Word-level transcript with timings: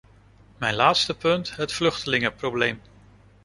Mijn 0.57 0.75
laatste 0.75 1.15
punt: 1.17 1.55
het 1.55 1.71
vluchtelingenprobleem. 1.73 2.81